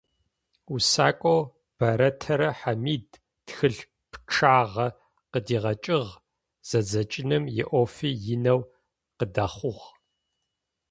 [0.73, 1.41] Усакӏоу
[1.77, 3.07] Бэрэтэрэ Хьамид
[3.45, 4.87] тхылъ пчъагъэ
[5.31, 6.11] къыдигъэкӏыгъ,
[6.69, 8.61] зэдзэкӏыным иӏофи инэу
[9.17, 9.85] къыдэхъугъ.